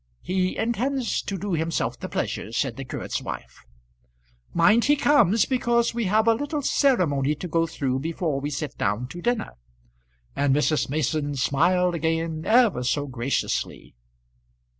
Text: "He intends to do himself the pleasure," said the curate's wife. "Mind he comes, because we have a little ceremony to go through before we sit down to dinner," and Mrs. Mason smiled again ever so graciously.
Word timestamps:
"He 0.23 0.57
intends 0.57 1.21
to 1.21 1.37
do 1.37 1.53
himself 1.53 1.99
the 1.99 2.09
pleasure," 2.09 2.51
said 2.51 2.75
the 2.75 2.83
curate's 2.83 3.21
wife. 3.21 3.67
"Mind 4.51 4.85
he 4.85 4.95
comes, 4.95 5.45
because 5.45 5.93
we 5.93 6.05
have 6.05 6.27
a 6.27 6.33
little 6.33 6.63
ceremony 6.63 7.35
to 7.35 7.47
go 7.47 7.67
through 7.67 7.99
before 7.99 8.41
we 8.41 8.49
sit 8.49 8.75
down 8.79 9.07
to 9.09 9.21
dinner," 9.21 9.51
and 10.35 10.55
Mrs. 10.55 10.89
Mason 10.89 11.35
smiled 11.35 11.93
again 11.93 12.45
ever 12.47 12.81
so 12.83 13.05
graciously. 13.05 13.93